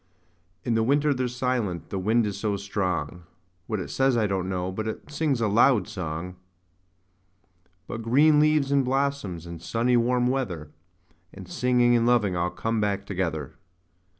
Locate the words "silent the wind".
1.27-2.25